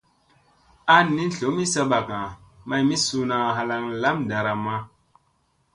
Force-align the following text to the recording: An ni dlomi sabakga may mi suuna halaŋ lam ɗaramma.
An 0.95 1.05
ni 1.15 1.25
dlomi 1.33 1.65
sabakga 1.73 2.19
may 2.67 2.81
mi 2.87 2.95
suuna 3.05 3.37
halaŋ 3.57 3.83
lam 4.01 4.17
ɗaramma. 4.29 4.75